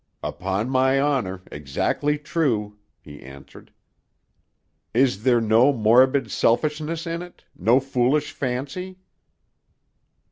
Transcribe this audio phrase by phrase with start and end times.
[0.23, 3.71] "Upon my honor; exactly true," he answered.
[4.95, 8.97] "Is there no morbid selfishness in it; no foolish fancy?"